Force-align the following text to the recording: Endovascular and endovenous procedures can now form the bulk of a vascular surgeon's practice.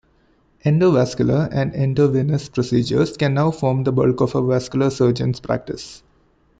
Endovascular 0.65 1.47
and 1.51 1.75
endovenous 1.75 2.49
procedures 2.49 3.15
can 3.17 3.35
now 3.35 3.51
form 3.51 3.83
the 3.83 3.91
bulk 3.91 4.19
of 4.21 4.33
a 4.33 4.41
vascular 4.43 4.89
surgeon's 4.89 5.39
practice. 5.39 6.01